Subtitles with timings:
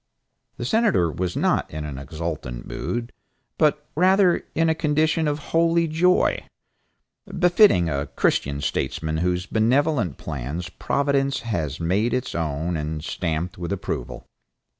[0.57, 3.13] The Senator was not in an exultant mood,
[3.59, 6.43] but rather in a condition of holy joy,
[7.37, 13.71] befitting a Christian statesman whose benevolent plans Providence has made its own and stamped with
[13.71, 14.25] approval.